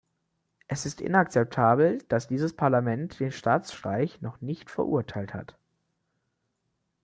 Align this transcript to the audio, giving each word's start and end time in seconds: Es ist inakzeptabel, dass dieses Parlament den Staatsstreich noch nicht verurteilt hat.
Es 0.67 0.87
ist 0.87 0.99
inakzeptabel, 0.99 1.99
dass 2.07 2.27
dieses 2.27 2.55
Parlament 2.55 3.19
den 3.19 3.31
Staatsstreich 3.31 4.19
noch 4.19 4.41
nicht 4.41 4.71
verurteilt 4.71 5.35
hat. 5.35 5.55